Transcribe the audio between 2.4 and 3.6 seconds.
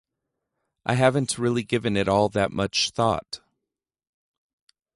much thought.